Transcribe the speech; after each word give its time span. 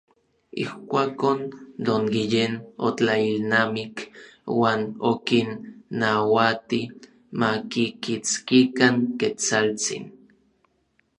Ijkuakon, 0.61 1.39
Don 1.85 2.03
Guillén 2.13 2.53
otlailnamik 2.87 3.95
uan 4.59 4.81
okinnauati 5.11 6.81
makikitskikan 7.39 8.95
Ketsaltsin. 9.19 10.03